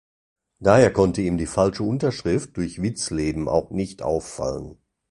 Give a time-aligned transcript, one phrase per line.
[0.57, 4.79] Daher konnte ihm die falsche Unterschrift durch Witzleben auch nicht auffallen.